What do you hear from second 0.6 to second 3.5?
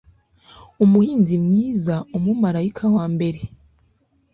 Umuhinzi mwiza umumarayika wa mbere